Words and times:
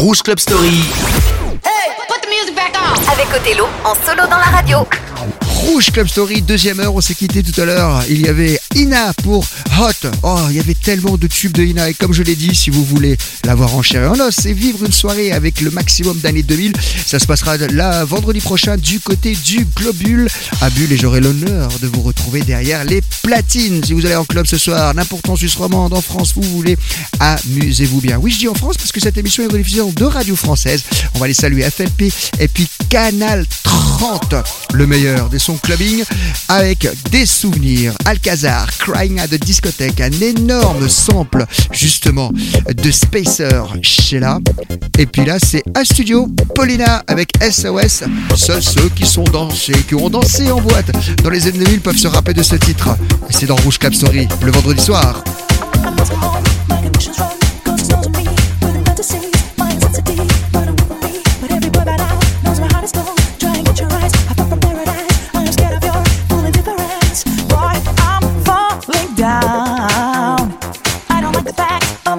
Rouge 0.00 0.22
Club 0.22 0.38
Story. 0.38 0.80
Hey, 1.62 1.92
put 2.08 2.22
the 2.22 2.28
music 2.30 2.54
back 2.56 2.74
on. 2.74 3.12
Avec 3.12 3.26
Othello 3.36 3.66
en 3.84 3.94
solo 4.06 4.22
dans 4.30 4.38
la 4.38 4.46
radio. 4.46 4.78
Rouge 5.42 5.90
Club 5.92 6.06
Story, 6.06 6.40
deuxième 6.40 6.80
heure, 6.80 6.94
on 6.94 7.02
s'est 7.02 7.14
quitté 7.14 7.42
tout 7.42 7.60
à 7.60 7.66
l'heure. 7.66 8.02
Il 8.08 8.22
y 8.22 8.28
avait 8.28 8.58
Ina 8.74 9.12
pour 9.22 9.44
Hot. 9.78 10.08
Oh, 10.22 10.38
il 10.50 10.56
y 10.56 10.60
avait 10.60 10.74
tellement 10.74 11.16
de 11.16 11.26
tubes 11.26 11.52
de 11.52 11.62
Ina. 11.62 11.90
Et 11.90 11.94
comme 11.94 12.12
je 12.12 12.22
l'ai 12.22 12.36
dit, 12.36 12.54
si 12.54 12.70
vous 12.70 12.84
voulez 12.84 13.16
l'avoir 13.44 13.74
en 13.74 13.82
chair 13.82 14.04
et 14.04 14.06
en 14.06 14.20
os 14.20 14.46
et 14.46 14.52
vivre 14.52 14.84
une 14.84 14.92
soirée 14.92 15.32
avec 15.32 15.60
le 15.60 15.70
maximum 15.70 16.18
d'années 16.18 16.42
2000, 16.42 16.72
ça 17.06 17.18
se 17.18 17.26
passera 17.26 17.56
là 17.56 18.04
vendredi 18.04 18.40
prochain 18.40 18.76
du 18.76 19.00
côté 19.00 19.36
du 19.44 19.66
Globule 19.76 20.28
à 20.60 20.70
Bulle. 20.70 20.92
Et 20.92 20.96
j'aurai 20.96 21.20
l'honneur 21.20 21.70
de 21.80 21.86
vous 21.86 22.02
retrouver 22.02 22.42
derrière 22.42 22.84
les 22.84 23.02
platines. 23.22 23.82
Si 23.84 23.92
vous 23.92 24.06
allez 24.06 24.16
en 24.16 24.24
club 24.24 24.46
ce 24.46 24.58
soir, 24.58 24.94
n'importe 24.94 25.28
en 25.28 25.36
Suisse 25.36 25.56
romande, 25.56 25.92
en 25.92 26.00
France, 26.00 26.32
vous 26.36 26.42
voulez, 26.42 26.76
amusez-vous 27.18 28.00
bien. 28.00 28.18
Oui, 28.18 28.30
je 28.30 28.38
dis 28.38 28.48
en 28.48 28.54
France 28.54 28.76
parce 28.76 28.92
que 28.92 29.00
cette 29.00 29.18
émission 29.18 29.42
est 29.44 29.52
rediffusée 29.52 29.80
en 29.80 29.90
deux 29.90 30.06
radios 30.06 30.36
françaises. 30.36 30.84
On 31.14 31.18
va 31.18 31.26
les 31.26 31.34
saluer 31.34 31.68
FLP 31.68 32.12
et 32.38 32.48
puis 32.48 32.68
Canal 32.88 33.46
30, 33.62 34.34
le 34.72 34.86
meilleur 34.86 35.28
des 35.28 35.38
sons 35.38 35.56
clubbing 35.56 36.04
avec 36.48 36.88
des 37.10 37.26
souvenirs. 37.26 37.94
Alcazar, 38.04 38.59
Crying 38.78 39.18
at 39.18 39.28
the 39.28 39.40
Discothèque, 39.40 40.00
un 40.00 40.10
énorme 40.20 40.88
sample 40.88 41.44
justement 41.72 42.32
de 42.74 42.90
Spacer 42.90 43.62
Sheila. 43.82 44.38
Et 44.98 45.06
puis 45.06 45.24
là, 45.24 45.38
c'est 45.38 45.62
un 45.74 45.84
studio, 45.84 46.28
Paulina 46.54 47.02
avec 47.06 47.30
SOS. 47.40 48.04
Seuls 48.36 48.62
ceux 48.62 48.88
qui 48.90 49.06
sont 49.06 49.24
dansés, 49.24 49.84
qui 49.88 49.94
ont 49.94 50.10
dansé 50.10 50.50
en 50.50 50.60
boîte 50.60 50.90
dans 51.22 51.30
les 51.30 51.46
années 51.46 51.58
2000 51.58 51.80
peuvent 51.80 51.96
se 51.96 52.08
rappeler 52.08 52.34
de 52.34 52.42
ce 52.42 52.56
titre. 52.56 52.96
C'est 53.30 53.46
dans 53.46 53.56
Rouge 53.56 53.78
Club 53.78 53.94
Story, 53.94 54.28
le 54.42 54.52
vendredi 54.52 54.82
soir. 54.82 55.22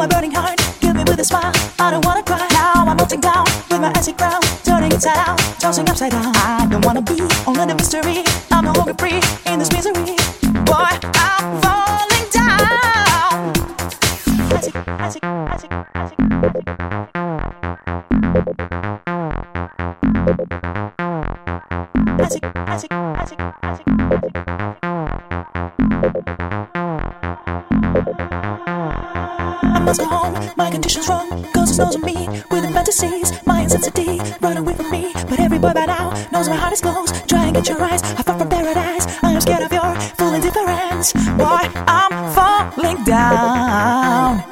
My 0.02 0.08
burning 0.08 0.32
heart, 0.32 0.58
kill 0.80 0.94
me 0.96 1.04
with 1.04 1.20
a 1.20 1.24
smile. 1.24 1.52
I 1.78 1.92
don't 1.92 2.04
wanna 2.04 2.24
cry. 2.24 2.48
Now 2.54 2.74
I'm 2.90 2.98
melting 2.98 3.22
down 3.22 3.46
with 3.70 3.80
my 3.80 3.92
icy 3.96 4.14
crown, 4.14 4.42
turning 4.64 4.92
inside 4.92 5.18
out, 5.18 5.38
tossing 5.60 5.88
upside 5.88 6.12
down. 6.12 6.36
I 6.36 6.68
don't 6.70 6.84
wanna 6.84 7.04
be 7.04 7.22
only 7.46 7.66
the 7.68 7.76
mystery. 7.76 8.24
I'm 8.52 8.66
no 8.66 8.74
longer 8.74 8.96
free 8.98 9.22
in 9.46 9.60
this 9.60 9.72
misery. 9.72 10.16
Boy, 10.66 10.94
I'm 11.22 11.62
falling 11.62 12.28
down. 12.34 13.54
Icy, 14.58 14.72
icy, 15.06 15.20
icy, 15.22 15.68
icy, 15.94 16.16
icy. 16.16 16.16
Icy, 22.24 22.40
icy, 22.74 22.88
icy, 23.22 23.36
must 29.98 30.58
my 30.58 30.72
condition's 30.72 31.08
wrong. 31.10 31.30
Cause 31.54 31.78
it 31.78 31.82
knows 31.82 31.98
me 31.98 32.28
with 32.50 32.64
fantasies. 32.74 33.46
My 33.46 33.62
intensity 33.62 34.20
run 34.40 34.58
away 34.58 34.74
from 34.74 34.90
me. 34.90 35.12
But 35.30 35.40
every 35.40 35.60
boy 35.60 35.74
by 35.74 35.86
now 35.86 36.12
knows 36.32 36.48
my 36.48 36.56
heart 36.56 36.74
is 36.74 36.82
closed. 36.82 37.28
Try 37.28 37.46
and 37.48 37.56
get 37.56 37.68
your 37.68 37.82
eyes, 37.82 38.02
I 38.04 38.24
far 38.24 38.38
from 38.38 38.50
paradise. 38.50 39.06
I 39.24 39.32
am 39.32 39.42
scared 39.42 39.64
of 39.64 39.72
your 39.72 39.92
full 40.18 40.34
indifference. 40.34 41.14
Boy, 41.14 41.64
I'm 41.98 42.14
falling 42.36 43.04
down. 43.04 44.44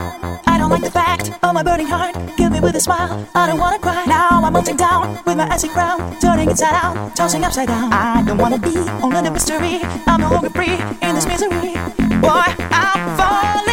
I 0.45 0.57
don't 0.57 0.69
like 0.69 0.83
the 0.83 0.91
fact 0.91 1.31
of 1.41 1.53
my 1.53 1.63
burning 1.63 1.87
heart. 1.87 2.15
Kill 2.35 2.49
me 2.49 2.59
with 2.59 2.75
a 2.75 2.81
smile. 2.81 3.25
I 3.33 3.47
don't 3.47 3.59
wanna 3.59 3.79
cry. 3.79 4.03
Now 4.05 4.41
I'm 4.43 4.51
melting 4.51 4.77
down 4.77 5.23
with 5.25 5.37
my 5.37 5.47
icy 5.49 5.69
crown. 5.69 6.19
Turning 6.19 6.49
inside 6.49 6.75
out, 6.83 7.15
tossing 7.15 7.43
upside 7.45 7.67
down. 7.67 7.93
I 7.93 8.23
don't 8.25 8.37
wanna 8.37 8.59
be 8.59 8.75
only 9.03 9.21
the 9.21 9.31
mystery. 9.31 9.79
I'm 10.05 10.19
no 10.19 10.31
longer 10.31 10.49
free 10.49 10.77
in 11.01 11.15
this 11.15 11.27
misery. 11.27 11.73
Boy, 12.19 12.47
I'm 12.75 13.17
falling 13.17 13.68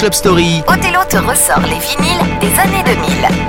Club 0.00 0.14
Story. 0.14 0.62
Othello 0.66 1.00
te 1.10 1.18
ressort 1.18 1.60
les 1.60 1.78
vinyles 1.78 2.38
des 2.40 2.58
années 2.58 2.82
2000. 2.86 3.39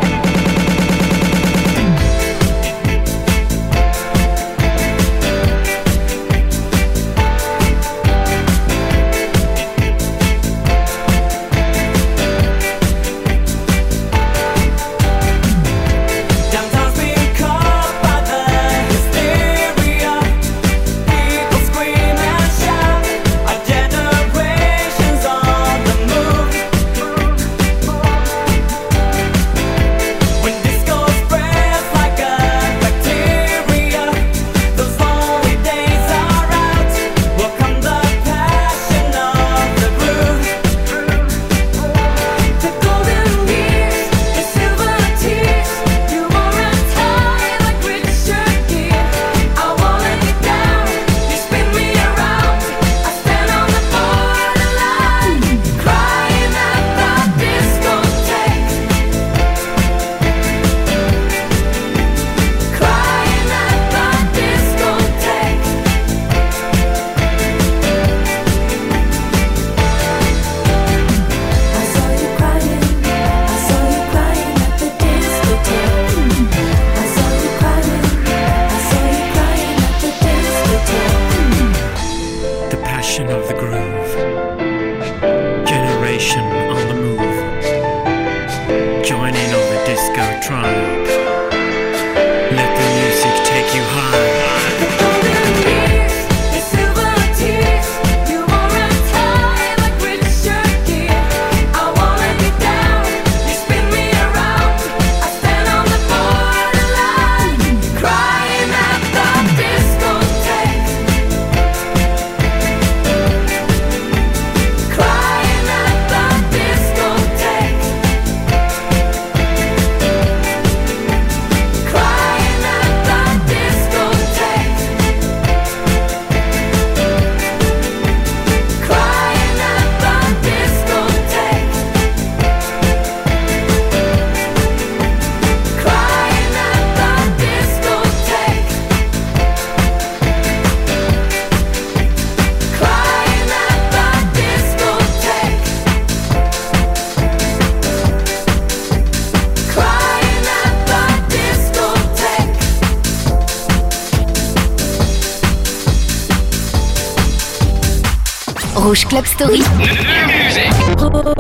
Rouge 158.91 159.05
Club 159.05 159.26
Story. 159.26 159.61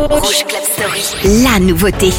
Rouge 0.09 0.45
Club 0.45 0.63
Story. 0.63 1.43
La 1.43 1.59
nouveauté. 1.59 2.13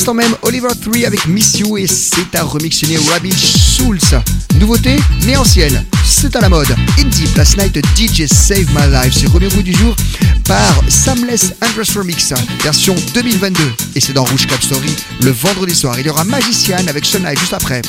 l'instant 0.00 0.14
même 0.14 0.34
Oliver 0.40 0.68
3 0.80 1.06
avec 1.06 1.26
Miss 1.26 1.58
You 1.58 1.76
et 1.76 1.86
c'est 1.86 2.34
à 2.34 2.42
remixer 2.42 2.86
Rabbit 3.10 3.36
Souls. 3.36 3.98
Nouveauté, 4.58 4.96
mais 5.26 5.36
ancienne, 5.36 5.84
c'est 6.06 6.34
à 6.36 6.40
la 6.40 6.48
mode. 6.48 6.74
Indie 6.98 7.28
Last 7.36 7.58
Night 7.58 7.78
DJ 7.94 8.26
Save 8.26 8.64
My 8.70 8.90
Life, 8.90 9.14
c'est 9.14 9.26
remis 9.26 9.48
au 9.48 9.50
bout 9.50 9.62
du 9.62 9.74
jour 9.74 9.94
par 10.48 10.80
Samless 10.88 11.52
Andress 11.60 11.98
Remix, 11.98 12.32
version 12.62 12.94
2022. 13.12 13.62
Et 13.94 14.00
c'est 14.00 14.14
dans 14.14 14.24
Rouge 14.24 14.46
Cap 14.46 14.62
Story 14.62 14.96
le 15.22 15.32
vendredi 15.32 15.74
soir. 15.74 15.94
Il 16.00 16.06
y 16.06 16.08
aura 16.08 16.24
Magician 16.24 16.86
avec 16.88 17.04
Sunlight 17.04 17.38
juste 17.38 17.52
après. 17.52 17.82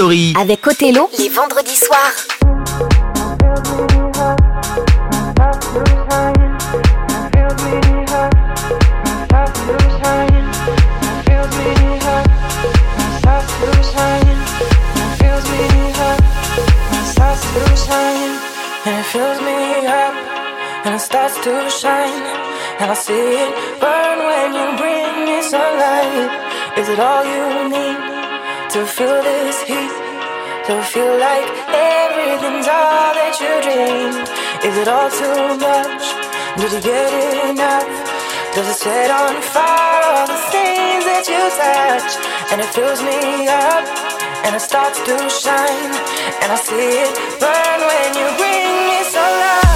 Story. 0.00 0.32
Avec 0.40 0.66
Othello, 0.66 1.10
les 1.18 1.28
vendredis 1.28 1.76
soirs. 1.76 1.98
Fills 19.12 19.40
me 19.40 19.86
up, 19.88 20.14
and 20.84 20.94
it 20.94 21.00
starts 21.00 21.34
to 21.42 21.68
shine. 21.68 22.22
And 22.78 22.90
I 22.90 22.94
see 22.94 23.12
it 23.12 23.80
burn 23.80 24.18
when 24.18 24.54
you 24.54 24.78
bring 24.78 25.24
me 25.26 25.42
sunlight. 25.42 26.30
Is 26.78 26.88
it 26.88 26.98
all 27.00 27.24
you 27.24 27.68
need? 27.68 28.20
to 28.72 28.86
feel 28.86 29.20
this 29.20 29.62
heat, 29.62 29.79
to 30.66 30.82
feel 30.82 31.16
like 31.18 31.48
everything's 31.72 32.68
all 32.68 33.12
that 33.16 33.34
you 33.40 33.52
dreamed. 33.64 34.28
Is 34.66 34.76
it 34.76 34.88
all 34.88 35.08
too 35.08 35.56
much? 35.56 36.04
Did 36.60 36.72
you 36.76 36.80
get 36.80 37.50
enough? 37.50 37.88
Does 38.54 38.68
it 38.68 38.78
set 38.82 39.10
on 39.10 39.40
fire 39.40 40.04
all 40.04 40.26
the 40.26 40.40
things 40.52 41.04
that 41.08 41.24
you 41.32 41.42
touch? 41.56 42.10
And 42.52 42.60
it 42.60 42.68
fills 42.76 43.00
me 43.00 43.48
up, 43.48 43.84
and 44.44 44.54
it 44.54 44.60
starts 44.60 44.98
to 45.08 45.16
shine, 45.30 45.92
and 46.42 46.52
I 46.52 46.58
see 46.60 46.88
it 47.04 47.12
burn 47.40 47.80
when 47.90 48.10
you 48.18 48.26
bring 48.36 48.68
me 48.90 48.98
sunlight. 49.08 49.69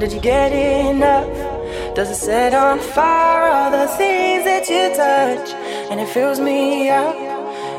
Did 0.00 0.14
you 0.14 0.20
get 0.20 0.50
enough? 0.50 1.28
Does 1.94 2.08
it 2.08 2.14
set 2.14 2.54
on 2.54 2.78
fire 2.78 3.52
all 3.52 3.70
the 3.70 3.86
things 3.98 4.44
that 4.44 4.64
you 4.66 4.96
touch? 4.96 5.52
And 5.90 6.00
it 6.00 6.08
fills 6.08 6.40
me 6.40 6.88
up, 6.88 7.14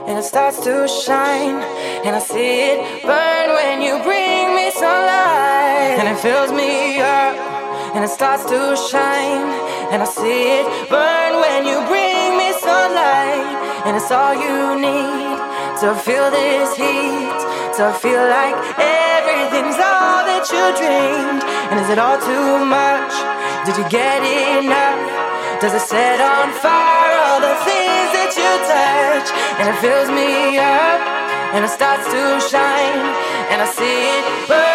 and 0.06 0.20
it 0.20 0.24
starts 0.24 0.64
to 0.66 0.88
shine. 0.88 1.58
And 2.06 2.16
I 2.16 2.20
see 2.20 2.74
it 2.74 2.80
burn 3.02 3.48
when 3.58 3.82
you 3.82 3.98
bring 4.04 4.54
me 4.54 4.70
sunlight. 4.70 5.98
And 5.98 6.08
it 6.14 6.22
fills 6.22 6.52
me 6.52 7.02
up, 7.02 7.34
and 7.96 8.04
it 8.06 8.12
starts 8.12 8.46
to 8.46 8.78
shine. 8.92 9.50
And 9.90 10.04
I 10.04 10.06
see 10.06 10.62
it 10.62 10.66
burn 10.94 11.42
when 11.42 11.66
you 11.66 11.78
bring 11.90 12.38
me 12.38 12.54
sunlight. 12.62 13.50
And 13.90 13.98
it's 13.98 14.12
all 14.12 14.36
you 14.38 14.78
need 14.78 15.38
to 15.82 15.90
feel 16.06 16.30
this 16.30 16.70
heat, 16.78 17.40
to 17.82 17.92
feel 17.98 18.22
like 18.30 18.54
everything's 18.78 19.11
that 20.42 20.50
you 20.50 20.66
dreamed. 20.74 21.44
And 21.70 21.78
is 21.80 21.90
it 21.90 22.00
all 22.02 22.18
too 22.18 22.66
much? 22.66 23.14
Did 23.66 23.78
you 23.78 23.86
get 23.90 24.26
enough? 24.26 25.62
Does 25.62 25.74
it 25.74 25.86
set 25.86 26.18
on 26.18 26.50
fire 26.58 27.18
all 27.30 27.42
the 27.42 27.54
things 27.62 28.10
that 28.18 28.34
you 28.34 28.50
touch? 28.66 29.30
And 29.62 29.70
it 29.70 29.78
fills 29.78 30.10
me 30.10 30.58
up, 30.58 31.00
and 31.54 31.64
it 31.64 31.70
starts 31.70 32.06
to 32.10 32.42
shine, 32.50 33.06
and 33.54 33.62
I 33.62 33.68
see 33.70 34.18
it 34.18 34.48
burn 34.48 34.71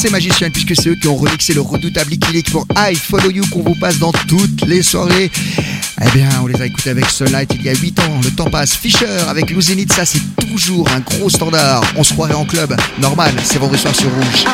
ces 0.00 0.08
magiciens 0.08 0.48
puisque 0.48 0.74
c'est 0.74 0.88
eux 0.88 0.94
qui 0.94 1.08
ont 1.08 1.16
remixé 1.16 1.52
le 1.52 1.60
redoutable 1.60 2.14
Ikilik 2.14 2.50
pour 2.50 2.66
I 2.74 2.94
Follow 2.94 3.30
You 3.30 3.44
qu'on 3.50 3.60
vous 3.60 3.74
passe 3.74 3.98
dans 3.98 4.12
toutes 4.12 4.66
les 4.66 4.82
soirées. 4.82 5.30
Eh 6.00 6.10
bien, 6.16 6.26
on 6.42 6.46
les 6.46 6.58
a 6.62 6.64
écoutés 6.64 6.88
avec 6.88 7.04
Sunlight 7.04 7.50
il 7.54 7.62
y 7.62 7.68
a 7.68 7.74
8 7.74 7.98
ans. 8.00 8.20
Le 8.24 8.30
temps 8.30 8.48
passe. 8.48 8.74
Fisher 8.74 9.04
avec 9.28 9.50
Luzinit, 9.50 9.88
ça 9.94 10.06
c'est 10.06 10.22
toujours 10.36 10.88
un 10.88 11.00
gros 11.00 11.28
standard. 11.28 11.84
On 11.96 12.02
se 12.02 12.14
croirait 12.14 12.32
en 12.32 12.46
club. 12.46 12.74
Normal, 12.98 13.34
c'est 13.44 13.58
vendredi 13.58 13.82
soir 13.82 13.94
sur 13.94 14.08
Rouge. 14.10 14.46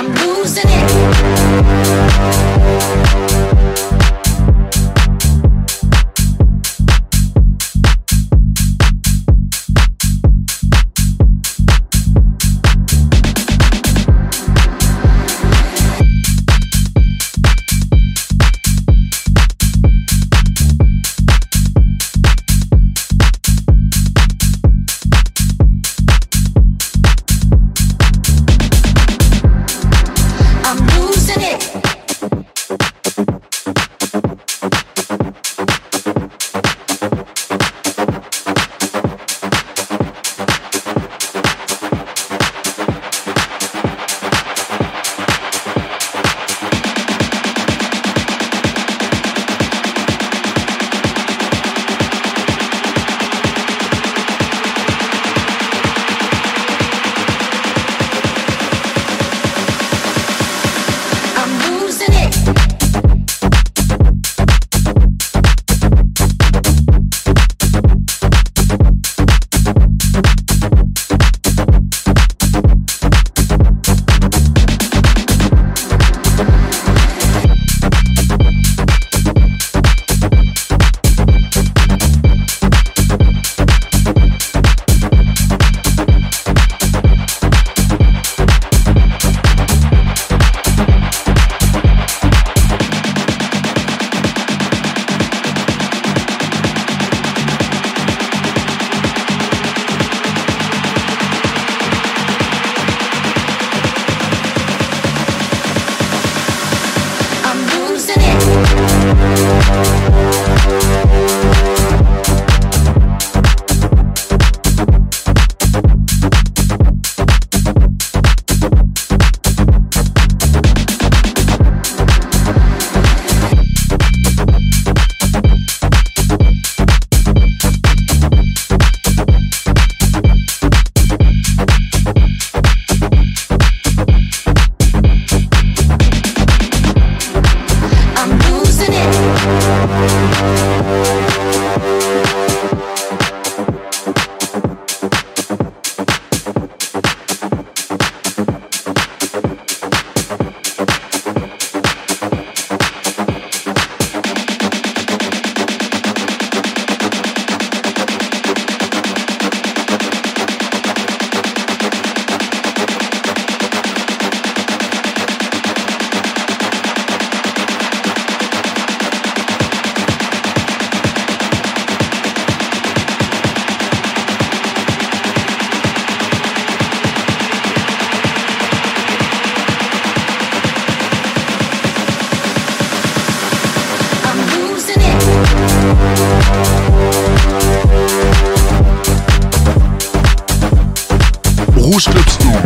Rouge 191.86 192.06
Club 192.08 192.28
Story. 192.28 192.58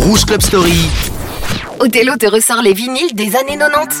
Rouge 0.00 0.24
Club 0.24 0.40
Story. 0.40 0.90
Othello 1.80 2.16
te 2.16 2.24
ressort 2.24 2.62
les 2.62 2.72
vinyles 2.72 3.14
des 3.14 3.36
années 3.36 3.58
90. 3.58 4.00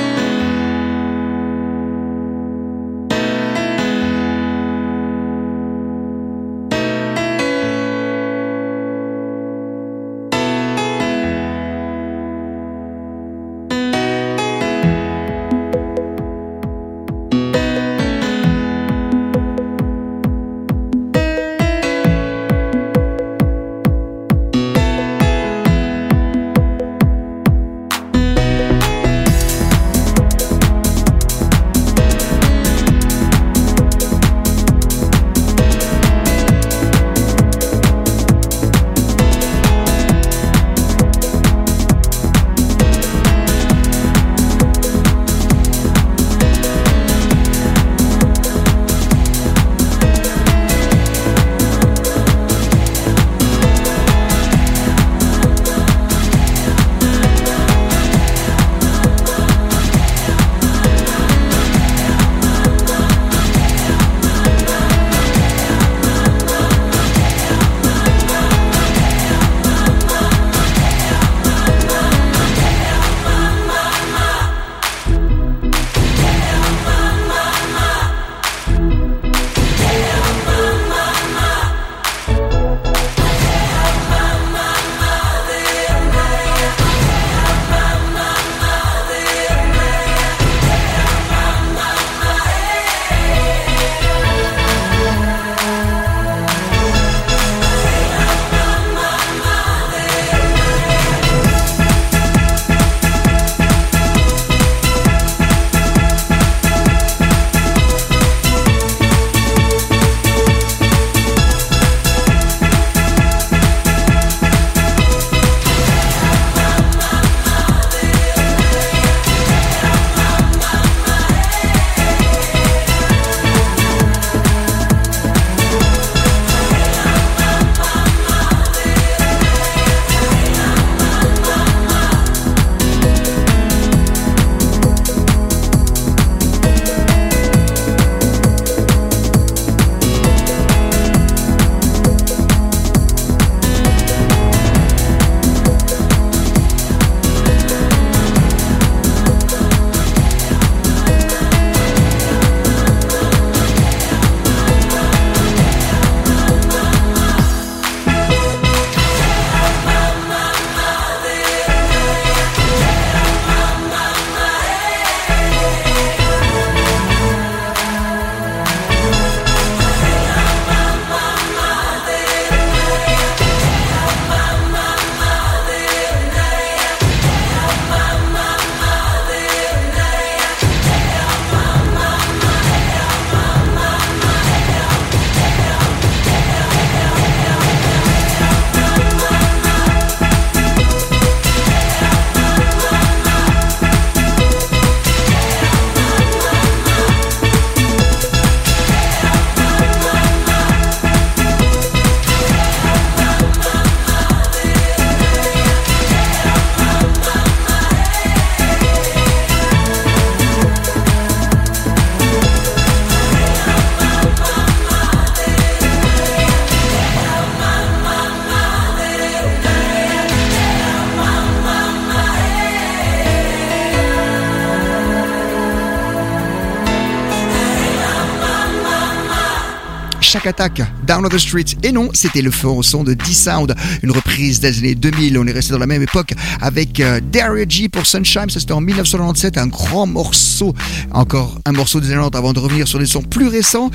Down 231.05 231.25
on 231.25 231.29
the 231.29 231.37
Street. 231.37 231.65
Et 231.83 231.91
non, 231.91 232.09
c'était 232.13 232.41
le 232.41 232.51
feu 232.51 232.67
au 232.67 232.83
son 232.83 233.03
de 233.03 233.13
D-Sound, 233.13 233.73
une 234.03 234.11
reprise 234.11 234.59
des 234.59 234.77
années 234.79 234.95
2000. 234.95 235.37
On 235.37 235.47
est 235.47 235.51
resté 235.51 235.71
dans 235.71 235.79
la 235.79 235.87
même 235.87 236.01
époque 236.01 236.33
avec 236.61 236.99
euh, 236.99 237.19
G 237.67 237.89
pour 237.89 238.05
Sunshine. 238.05 238.49
C'était 238.49 238.73
en 238.73 238.81
1997, 238.81 239.57
un 239.57 239.67
grand 239.67 240.05
morceau. 240.05 240.73
Encore 241.11 241.59
un 241.65 241.71
morceau 241.71 241.99
des 241.99 242.07
années 242.07 242.15
90 242.15 242.37
avant 242.37 242.53
de 242.53 242.59
revenir 242.59 242.87
sur 242.87 242.99
des 242.99 243.05
sons 243.05 243.21
plus 243.21 243.47
récents 243.47 243.89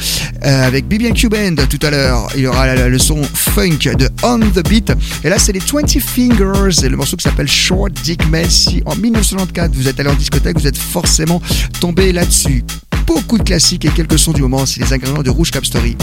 euh, 0.44 0.66
avec 0.66 0.88
Bibian 0.88 1.12
Cuban 1.12 1.54
tout 1.68 1.84
à 1.84 1.90
l'heure. 1.90 2.28
Il 2.34 2.42
y 2.42 2.46
aura 2.46 2.74
le, 2.74 2.98
son 2.98 3.22
funk 3.22 3.94
de 3.98 4.08
On 4.22 4.38
the 4.38 4.66
Beat. 4.68 4.92
Et 5.24 5.28
là, 5.28 5.38
c'est 5.38 5.52
les 5.52 5.60
20 5.60 6.00
Fingers 6.00 6.84
et 6.84 6.88
le 6.88 6.96
morceau 6.96 7.16
qui 7.16 7.24
s'appelle 7.24 7.48
Short 7.48 7.92
Dick 7.92 8.28
Mess. 8.30 8.66
Si 8.68 8.82
en 8.86 8.96
1994 8.96 9.70
vous 9.74 9.88
êtes 9.88 10.00
allé 10.00 10.10
en 10.10 10.14
discothèque, 10.14 10.58
vous 10.58 10.66
êtes 10.66 10.78
forcément 10.78 11.40
tombé 11.80 12.12
là-dessus 12.12 12.64
beaucoup 13.06 13.38
de 13.38 13.42
classiques 13.42 13.84
et 13.84 13.90
quelques 13.90 14.18
sons 14.18 14.32
du 14.32 14.42
moment, 14.42 14.66
c'est 14.66 14.80
les 14.80 14.92
ingrédients 14.92 15.22
de 15.22 15.30
Rouge 15.30 15.50
Cap 15.50 15.64
Story. 15.64 15.96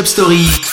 Club 0.00 0.08
Story. 0.08 0.69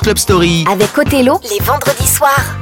Club 0.00 0.18
Story. 0.18 0.64
Avec 0.70 0.96
Othello, 0.96 1.40
les 1.42 1.58
vendredis 1.64 2.06
soirs. 2.06 2.53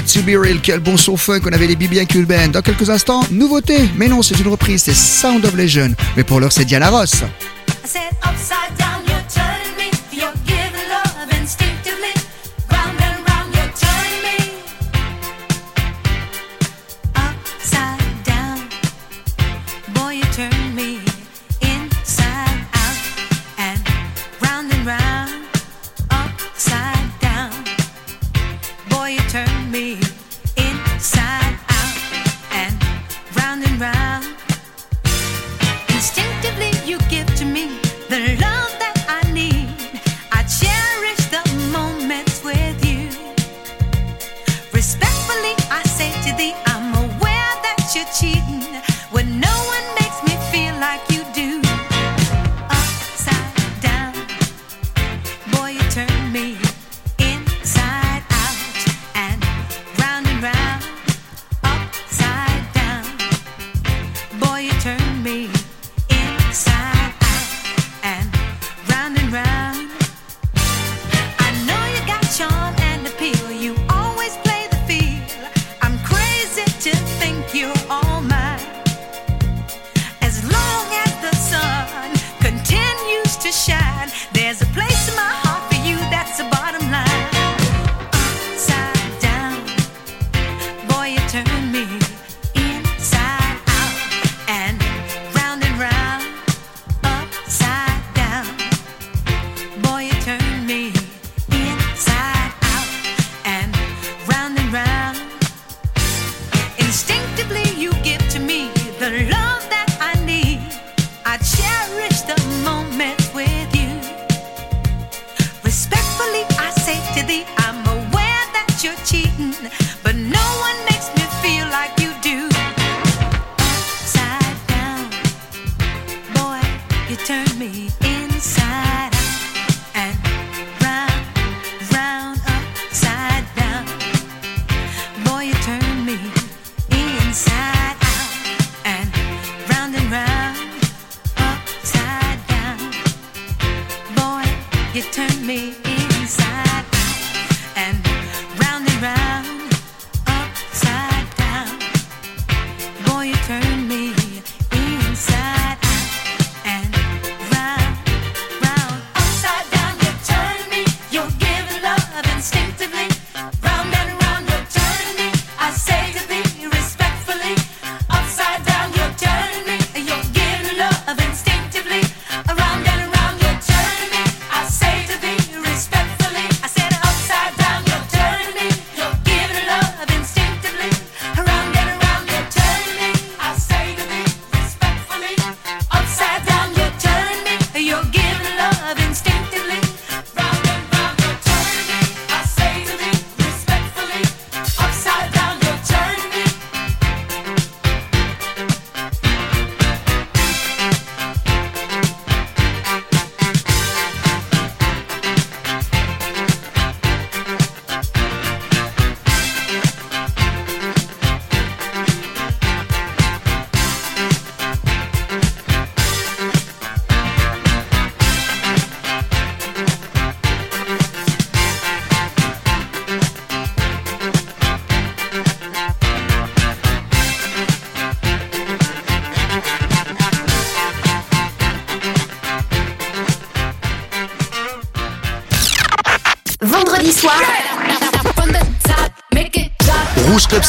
Got 0.00 0.06
to 0.14 0.22
be 0.22 0.34
real, 0.34 0.58
quel 0.62 0.80
bon 0.80 0.96
son 0.96 1.18
funk, 1.18 1.40
on 1.44 1.52
avait 1.52 1.66
les 1.66 1.76
BB 1.76 2.06
Cool 2.10 2.26
Dans 2.26 2.62
quelques 2.62 2.88
instants, 2.88 3.20
nouveauté, 3.30 3.76
mais 3.96 4.08
non, 4.08 4.22
c'est 4.22 4.38
une 4.40 4.48
reprise, 4.48 4.84
c'est 4.84 4.94
Sound 4.94 5.44
of 5.44 5.54
Legend. 5.54 5.94
Mais 6.16 6.24
pour 6.24 6.40
l'heure, 6.40 6.52
c'est 6.52 6.64
Diana 6.64 6.88
Ross. 6.88 7.22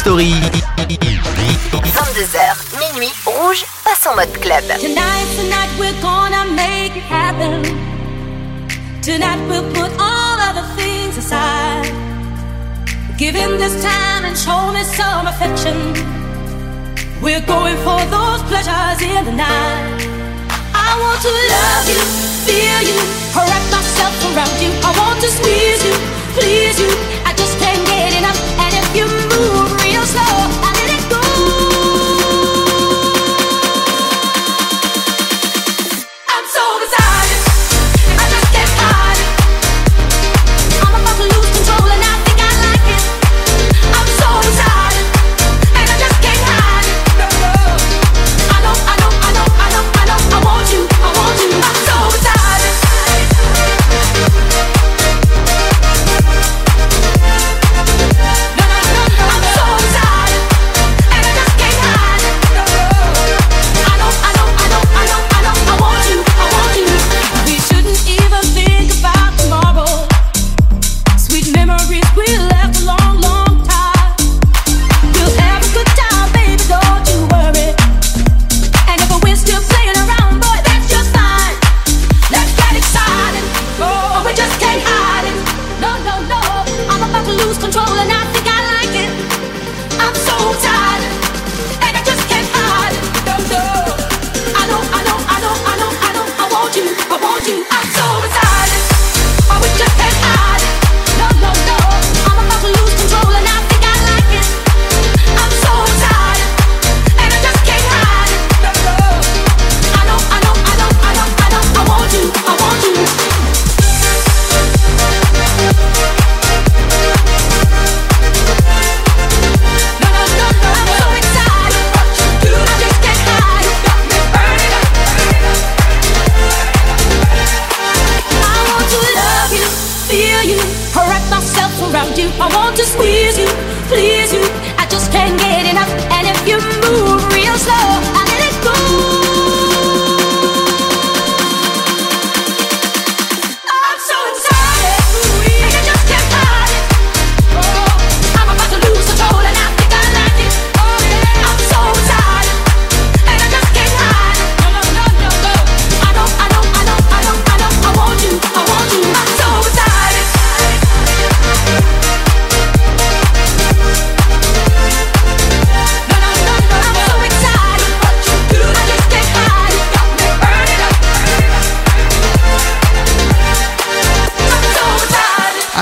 Story. 0.02 0.41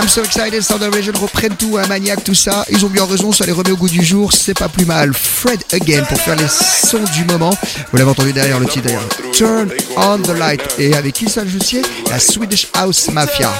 So 0.09 0.23
Excited, 0.23 0.63
Standard 0.63 0.91
Region 0.91 1.13
reprennent 1.21 1.55
tout, 1.55 1.77
un 1.77 1.85
maniaque, 1.85 2.23
tout 2.23 2.33
ça. 2.33 2.65
Ils 2.71 2.83
ont 2.83 2.89
bien 2.89 3.05
raison, 3.05 3.31
ça 3.31 3.45
les 3.45 3.51
remet 3.51 3.69
au 3.69 3.77
goût 3.77 3.87
du 3.87 4.03
jour, 4.03 4.33
c'est 4.33 4.57
pas 4.57 4.67
plus 4.67 4.85
mal. 4.85 5.13
Fred 5.13 5.61
Again 5.71 6.03
pour 6.03 6.19
faire 6.19 6.35
les 6.35 6.47
sons 6.47 7.03
du 7.13 7.25
moment. 7.25 7.51
Vous 7.91 7.97
l'avez 7.97 8.09
entendu 8.09 8.33
derrière 8.33 8.59
le 8.59 8.65
titre 8.65 8.85
d'ailleurs. 8.85 9.07
Turn 9.33 9.69
on 9.97 10.17
the 10.17 10.29
light. 10.29 10.61
Et 10.79 10.95
avec 10.95 11.13
qui 11.13 11.29
ça 11.29 11.43
sais 11.63 11.83
La 12.09 12.19
Swedish 12.19 12.69
House 12.73 13.09
Mafia. 13.11 13.53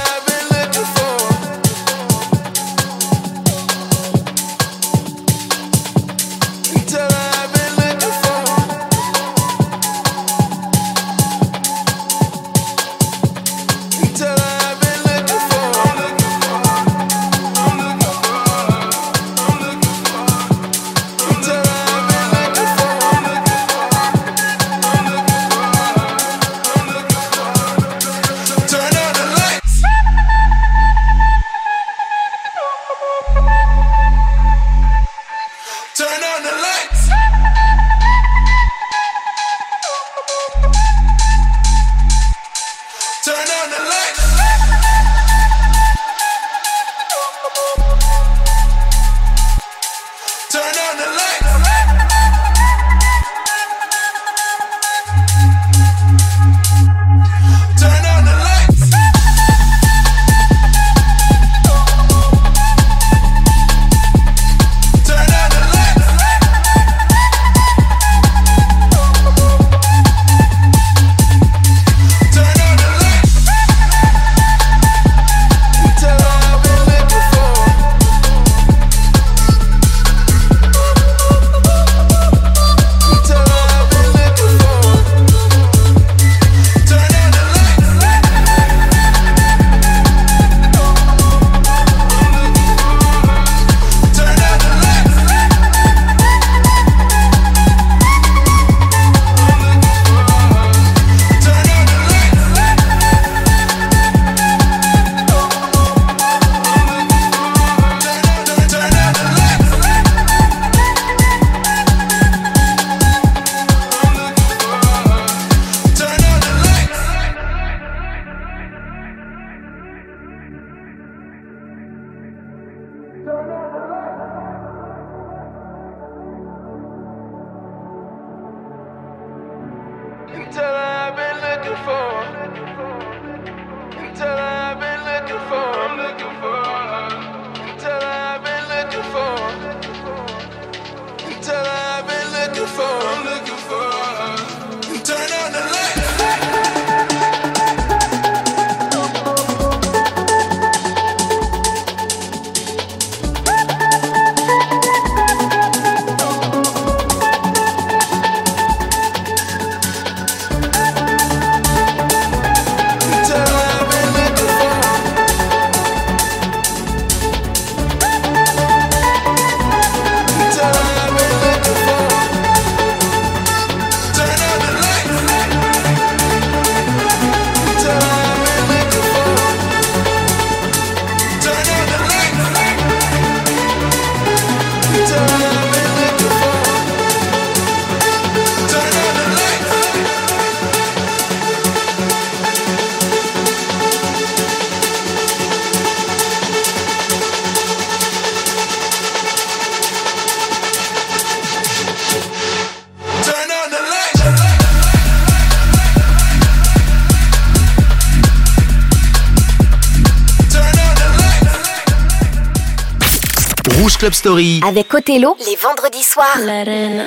Club 213.97 214.13
Story. 214.13 214.61
Avec 214.65 214.93
Othello, 214.93 215.35
les 215.45 215.55
vendredis 215.55 216.03
soirs. 216.03 216.39
La 216.45 216.61
arena. 216.61 217.05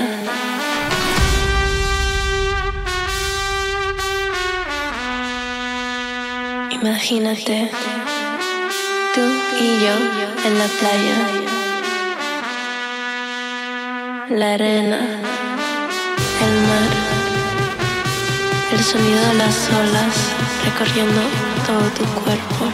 Imagínate, 6.71 7.71
tú 9.15 9.21
y 9.61 9.81
yo 9.81 9.95
en 10.47 10.59
la 10.59 10.67
playa. 10.79 11.17
La 14.31 14.55
arena, 14.55 14.99
el 16.47 16.55
mar, 16.69 16.91
el 18.73 18.83
sonido 18.83 19.21
de 19.29 19.35
las 19.35 19.69
olas 19.69 20.15
recorriendo 20.65 21.21
todo 21.67 21.85
tu 21.97 22.05
cuerpo. 22.23 22.65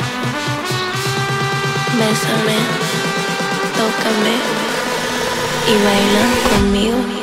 Bésame 1.99 2.88
tócame 3.79 4.35
y 5.69 5.75
baila 5.85 6.25
conmigo. 6.51 7.18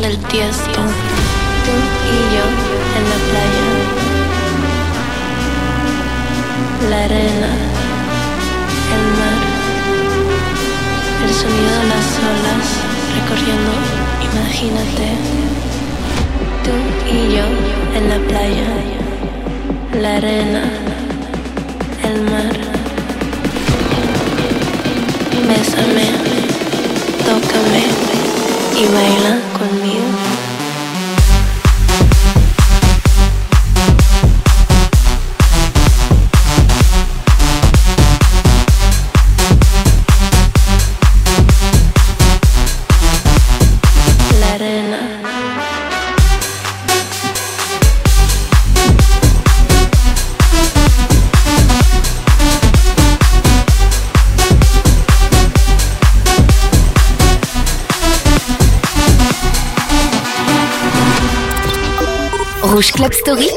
Del 0.00 0.16
tiesto. 0.16 0.80
Tú 1.64 1.74
y 2.08 2.18
yo 2.34 2.46
en 2.96 3.04
la 3.12 3.18
playa. 3.28 3.66
La 6.90 6.98
arena, 7.04 7.50
el 8.96 9.04
mar, 9.18 9.40
el 11.24 11.32
sonido 11.34 11.72
de 11.80 11.86
las 11.92 12.08
olas 12.30 12.66
recorriendo, 13.16 13.72
imagínate. 14.28 15.06
Tú 16.64 16.74
y 17.06 17.34
yo 17.34 17.46
en 17.96 18.04
la 18.08 18.18
playa. 18.28 18.68
La 20.00 20.16
arena, 20.16 20.62
el 22.04 22.22
mar. 22.22 22.56
Bésame, 25.46 26.06
tócame 27.26 27.84
y 28.80 28.84
baila 28.94 29.49
Club 63.10 63.12
Story. 63.12 63.50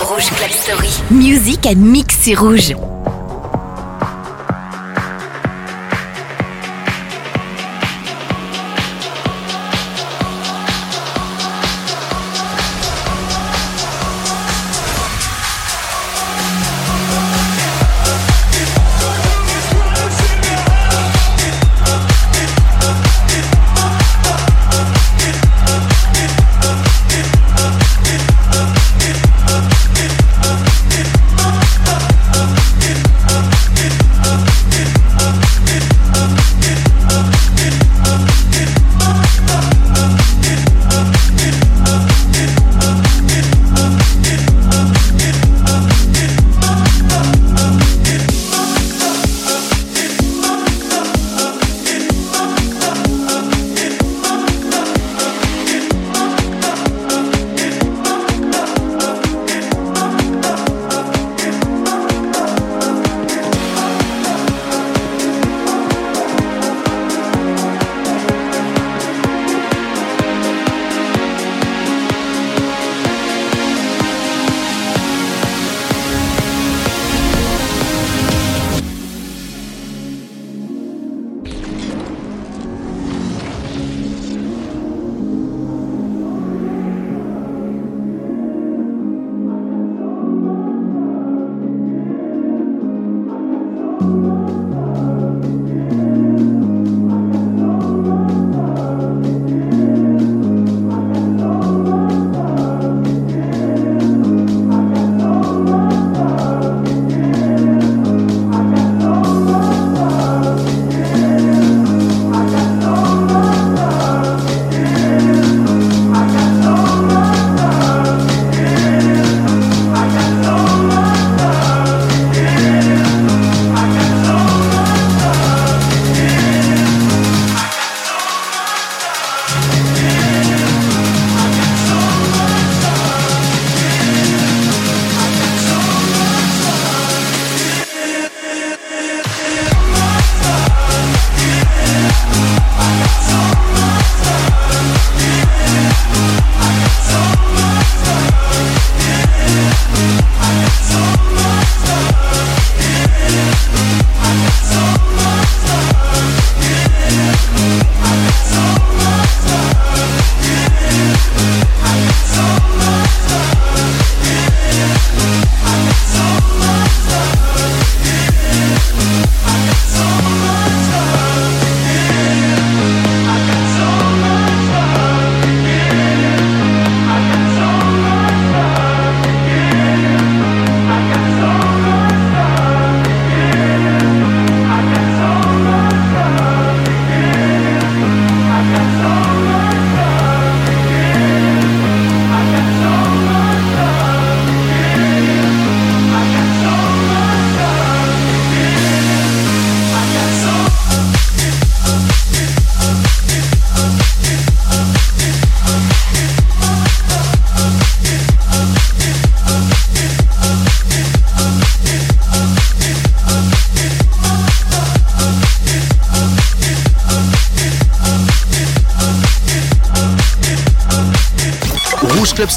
Rouge 0.00 0.30
Club 0.30 0.50
Story. 0.50 0.88
Music 1.10 1.66
and 1.66 1.76
mix 1.76 2.22
sur 2.22 2.40
rouge. 2.40 2.74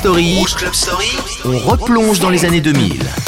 Story. 0.02 0.40
Rouge 0.40 0.56
Club 0.56 0.74
Story. 0.74 1.12
On 1.46 1.60
replonge 1.60 2.20
dans 2.20 2.32
les 2.32 2.44
années 2.44 2.60
2000. 2.60 3.21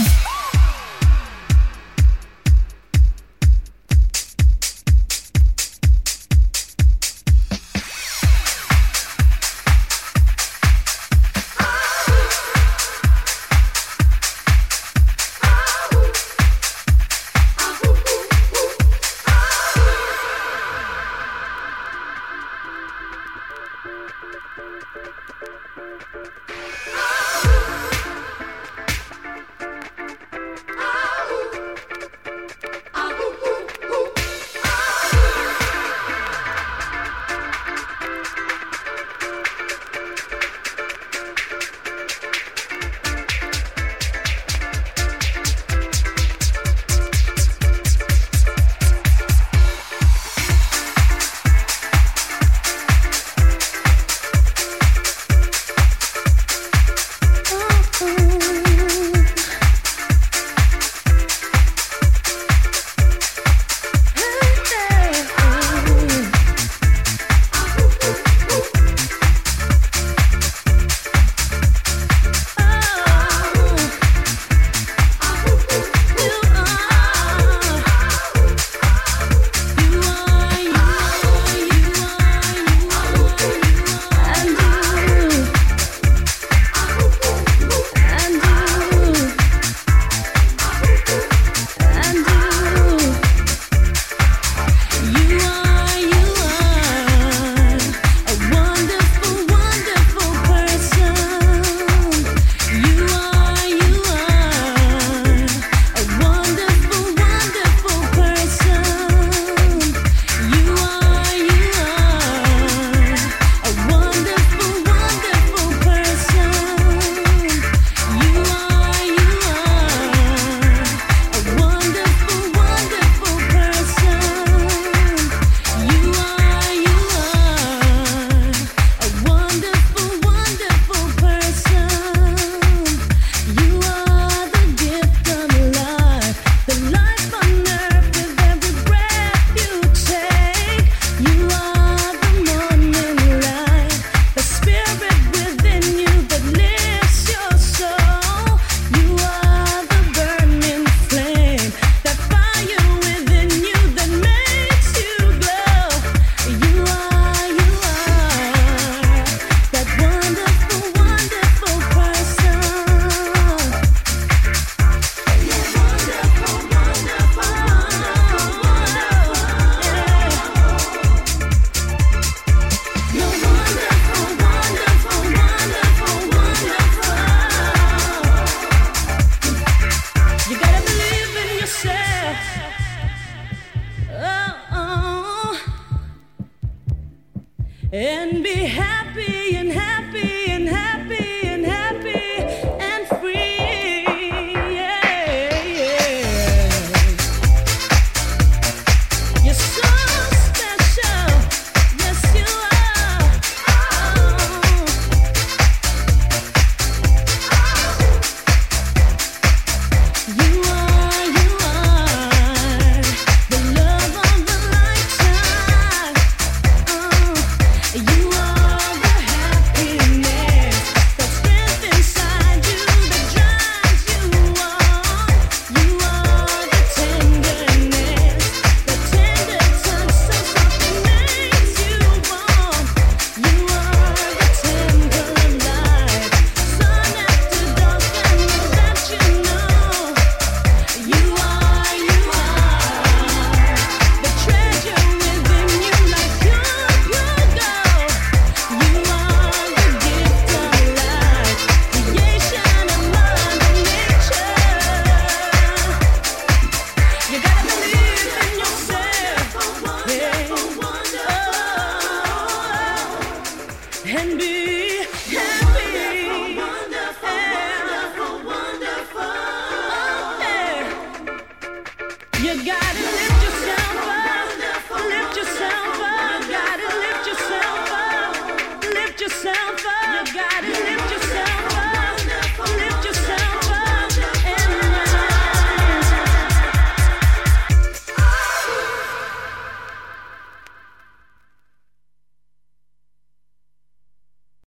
And 187.94 188.41
be 188.41 188.50
happy 188.50 189.62